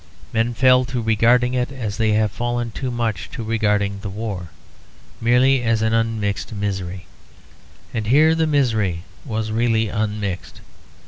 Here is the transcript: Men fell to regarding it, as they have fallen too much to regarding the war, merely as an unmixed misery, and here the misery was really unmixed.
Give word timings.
Men 0.33 0.55
fell 0.55 0.83
to 0.85 0.99
regarding 0.99 1.53
it, 1.53 1.71
as 1.71 1.97
they 1.97 2.13
have 2.13 2.31
fallen 2.31 2.71
too 2.71 2.89
much 2.89 3.29
to 3.33 3.43
regarding 3.43 3.99
the 3.99 4.09
war, 4.09 4.49
merely 5.21 5.61
as 5.61 5.83
an 5.83 5.93
unmixed 5.93 6.51
misery, 6.53 7.05
and 7.93 8.07
here 8.07 8.33
the 8.33 8.47
misery 8.47 9.03
was 9.27 9.51
really 9.51 9.89
unmixed. 9.89 10.61